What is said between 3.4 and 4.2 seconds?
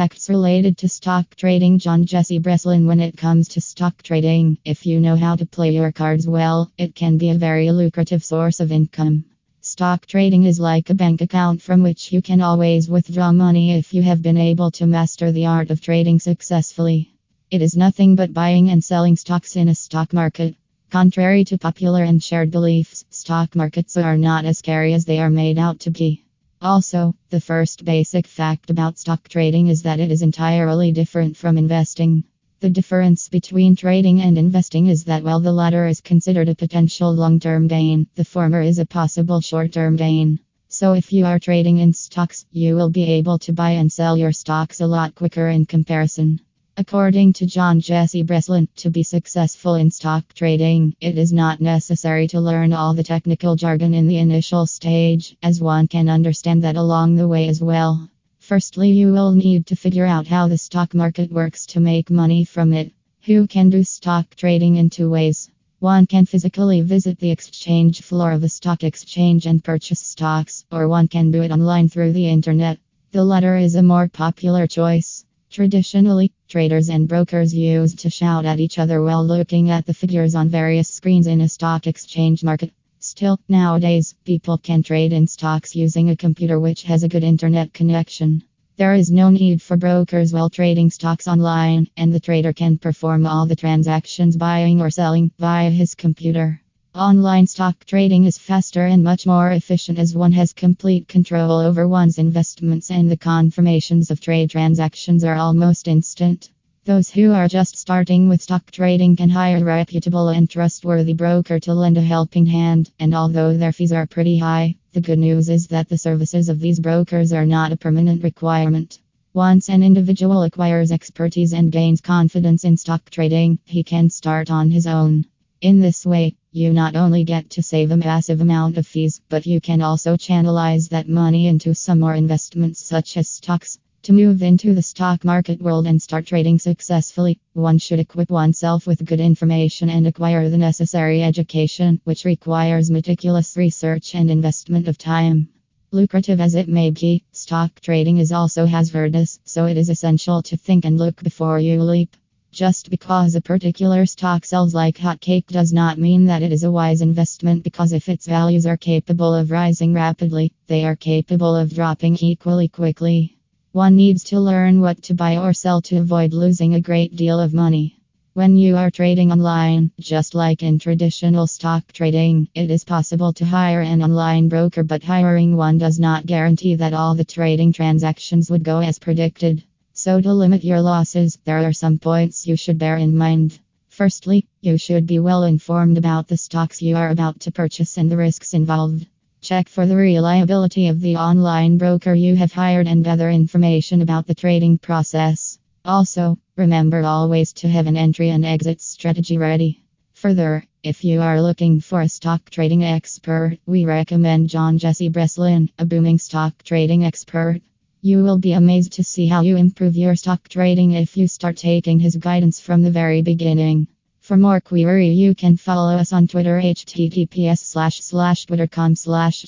to stock